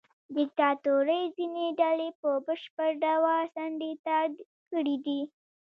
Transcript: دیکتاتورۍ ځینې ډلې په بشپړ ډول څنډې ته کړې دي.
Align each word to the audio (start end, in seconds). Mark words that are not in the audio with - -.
دیکتاتورۍ 0.37 1.21
ځینې 1.37 1.65
ډلې 1.79 2.09
په 2.21 2.29
بشپړ 2.45 2.89
ډول 3.03 3.39
څنډې 3.55 3.91
ته 4.05 4.15
کړې 4.71 4.95
دي. 5.05 5.21